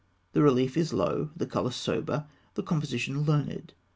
The 0.33 0.41
relief 0.41 0.77
is 0.77 0.93
low; 0.93 1.29
the 1.35 1.45
colour 1.45 1.69
sober; 1.69 2.25
the 2.55 2.63
composition 2.63 3.21
learned. 3.21 3.73